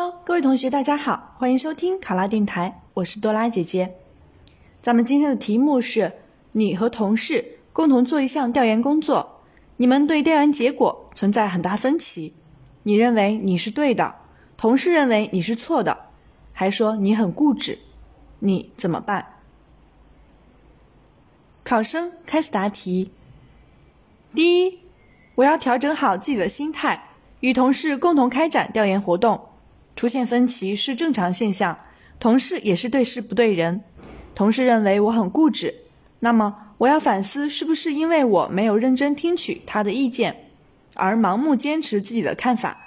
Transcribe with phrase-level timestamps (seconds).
[0.00, 3.96] Hello，各位同学，大家好，欢迎收听考拉电台，我是多拉姐姐。
[4.80, 6.12] 咱们今天的题目是：
[6.52, 9.40] 你和同事共同做一项调研工作，
[9.76, 12.32] 你们对调研结果存在很大分歧，
[12.84, 14.14] 你认为你是对的，
[14.56, 16.04] 同事认为你是错的，
[16.52, 17.80] 还说你很固执，
[18.38, 19.26] 你怎么办？
[21.64, 23.10] 考生开始答题。
[24.32, 24.78] 第一，
[25.34, 27.08] 我要调整好自己的心态，
[27.40, 29.46] 与同事共同开展调研活动。
[29.98, 31.76] 出现分歧是正常现象，
[32.20, 33.82] 同事也是对事不对人。
[34.32, 35.74] 同事认为我很固执，
[36.20, 40.50] 那么我要反思是不是因为我没有认真听取他的意见，
[40.94, 42.86] 而盲目坚持自己的看法。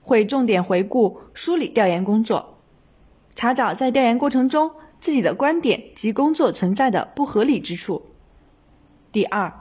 [0.00, 2.56] 会重点回顾梳理调研工作，
[3.34, 4.70] 查找在调研过程中
[5.00, 8.06] 自己的观点及工作存在的不合理之处。
[9.12, 9.52] 第二，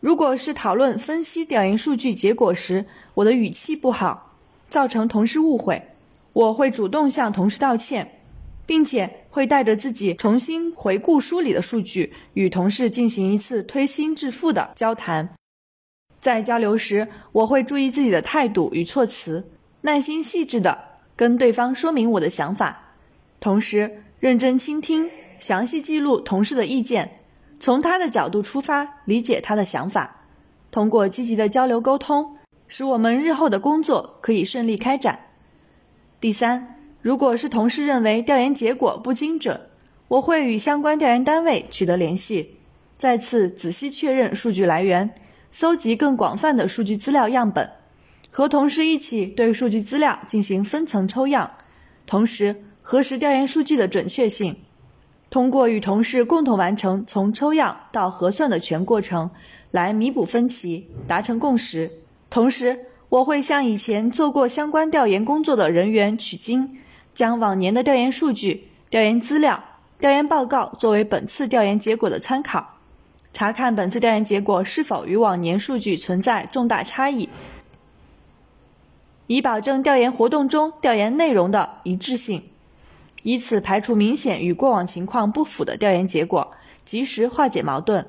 [0.00, 4.34] 如果是讨论分析调研数据结果时，我的语气不好，
[4.68, 5.95] 造成同事误会。
[6.36, 8.20] 我会主动向同事道歉，
[8.66, 15.30] 并且会带着自己重新回顾梳理的数据，与同事进行一次推心置腹的交谈。
[16.20, 20.76] 在交流时，我会注意自己的态度与措辞，耐心细致地
[21.16, 22.92] 跟对方说明我的想法，
[23.40, 27.16] 同时认真倾听，详细记录同事的意见，
[27.58, 30.26] 从他的角度出发理解他的想法。
[30.70, 32.36] 通过积极的交流沟通，
[32.68, 35.20] 使我们日后的工作可以顺利开展。
[36.18, 39.60] 第三，如果是同事认为调研结果不精准，
[40.08, 42.56] 我会与相关调研单位取得联系，
[42.96, 45.14] 再次仔细确认数据来源，
[45.52, 47.70] 搜集更广泛的数据资料样本，
[48.30, 51.58] 和同事一起对数据资料进行分层抽样，
[52.06, 54.56] 同时核实调研数据的准确性。
[55.28, 59.30] 通过与同事共同完成从抽样到核算的全过程，
[59.70, 61.90] 来弥补分歧，达成共识，
[62.30, 62.86] 同时。
[63.16, 66.78] 我会向以前做过相关调研工作的人员取经，
[67.14, 69.64] 将往年的调研数据、调研资料、
[69.98, 72.74] 调研报告作为本次调研结果的参考，
[73.32, 77.30] 查看本次调研结果是否与往年数据存在重大差异，
[79.28, 82.42] 以保证调研活动中调研内容的一致性，
[83.22, 86.50] 以此排除明显与过往情况不符的调研结果，
[86.84, 88.06] 及时化解矛盾。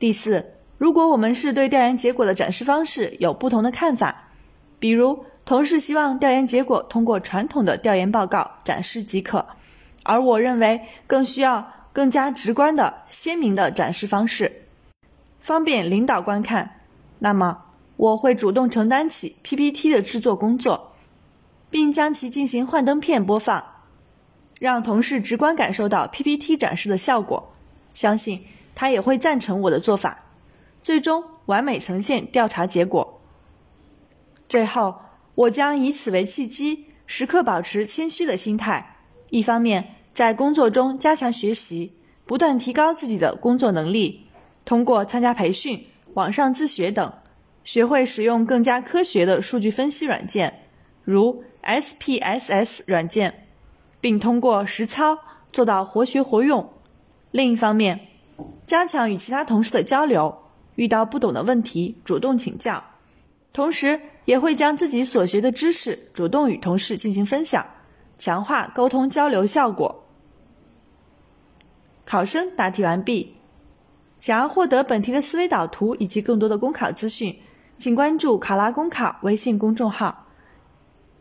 [0.00, 0.55] 第四。
[0.78, 4.30] 如果我们是对调研结果的展示方式有不同的看法，
[4.78, 9.46] 比如同事希望调研结果通过传统的调研报告展示即可，
[10.04, 14.52] 而我认为更需要更加直观的、鲜明的展示方式，
[15.40, 16.80] 方便领导观看，
[17.20, 17.62] 那么
[17.96, 20.92] 我会主动承担起 PPT 的制作工作，
[21.70, 23.64] 并将其进行幻灯片播放，
[24.60, 27.54] 让同事直观感受到 PPT 展示的效果，
[27.94, 28.44] 相信
[28.74, 30.24] 他也会赞成我的做法。
[30.86, 33.20] 最终完美呈现调查结果。
[34.48, 35.00] 最后，
[35.34, 38.98] 我将以此为契机，时刻保持谦虚的心态。
[39.30, 44.28] 一方面，在工作中加强学习，不断提高自己的工作能力，
[44.64, 47.12] 通过参加培训、网上自学等，
[47.64, 50.68] 学会使用更加科学的数据分析软件，
[51.02, 53.48] 如 SPSS 软件，
[54.00, 55.18] 并通过实操
[55.50, 56.70] 做到活学活用。
[57.32, 58.06] 另一方面，
[58.64, 60.45] 加强与其他同事的交流。
[60.76, 62.84] 遇到不懂的问题，主动请教，
[63.52, 67.66] 同时也会将自己所学的知识主动与同事进行分享，
[68.16, 70.04] 强化沟通交流效果。
[72.04, 73.34] 考生答题完毕。
[74.18, 77.38] 想要获得本题的思维导图以及更多的公考资讯，
[77.76, 80.26] 请关注“考拉公考”微信公众号。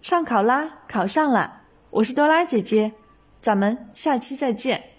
[0.00, 1.62] 上考拉，考上了！
[1.90, 2.92] 我是多拉姐姐，
[3.40, 4.93] 咱们下期再见。